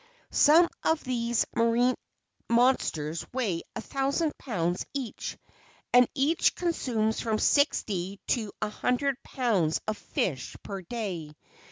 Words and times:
Some 0.31 0.67
of 0.83 1.03
these 1.03 1.45
marine 1.55 1.93
monsters 2.49 3.23
weigh 3.33 3.61
a 3.75 3.81
thousand 3.81 4.35
pounds 4.39 4.83
each, 4.95 5.37
and 5.93 6.07
each 6.15 6.55
consumes 6.55 7.21
from 7.21 7.37
sixty 7.37 8.19
to 8.29 8.51
a 8.63 8.69
hundred 8.69 9.21
pounds 9.21 9.79
of 9.87 9.95
fish 9.99 10.55
per 10.63 10.81
day. 10.81 11.35